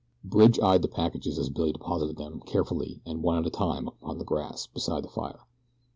[0.23, 4.17] Bridge eyed the packages as Billy deposited them carefully and one at a time upon
[4.17, 5.45] the grass beside the fire.